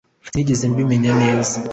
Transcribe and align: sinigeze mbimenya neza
sinigeze 0.25 0.63
mbimenya 0.71 1.11
neza 1.21 1.55